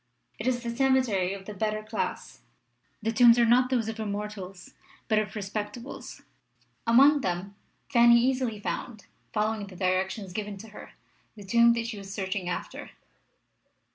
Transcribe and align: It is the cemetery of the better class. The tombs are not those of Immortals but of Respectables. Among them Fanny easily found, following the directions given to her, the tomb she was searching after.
It 0.39 0.47
is 0.47 0.63
the 0.63 0.75
cemetery 0.75 1.31
of 1.35 1.45
the 1.45 1.53
better 1.53 1.83
class. 1.83 2.41
The 3.03 3.11
tombs 3.11 3.37
are 3.37 3.45
not 3.45 3.69
those 3.69 3.87
of 3.87 3.99
Immortals 3.99 4.73
but 5.07 5.19
of 5.19 5.33
Respectables. 5.35 6.23
Among 6.87 7.21
them 7.21 7.53
Fanny 7.87 8.19
easily 8.19 8.59
found, 8.59 9.05
following 9.31 9.67
the 9.67 9.75
directions 9.75 10.33
given 10.33 10.57
to 10.57 10.69
her, 10.69 10.93
the 11.35 11.43
tomb 11.45 11.75
she 11.83 11.99
was 11.99 12.11
searching 12.11 12.49
after. 12.49 12.89